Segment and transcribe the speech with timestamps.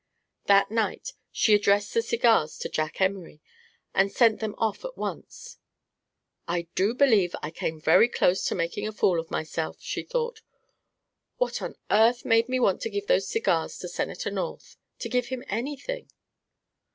[0.47, 3.39] That night she addressed the cigars to Jack Emory
[3.93, 5.59] and sent them off at once.
[6.47, 10.41] "I do believe I came very close to making a fool of myself," she thought.
[11.37, 14.75] "What on earth made me want to give those cigars to Senator North?
[14.97, 16.09] to give him anything?